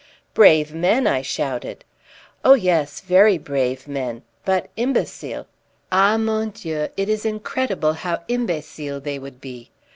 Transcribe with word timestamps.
"Brave 0.33 0.73
men!" 0.73 1.05
I 1.05 1.21
shouted. 1.21 1.85
"Oh 2.43 2.55
yes, 2.55 3.01
very 3.01 3.37
brave 3.37 3.87
men, 3.87 4.23
but 4.43 4.69
imbecile. 4.75 5.45
Ah, 5.91 6.17
mon 6.17 6.49
Dieu, 6.49 6.87
it 6.97 7.07
is 7.07 7.23
incredible 7.23 7.93
how 7.93 8.23
imbecile 8.27 8.99
they 8.99 9.19
would 9.19 9.39
be! 9.39 9.69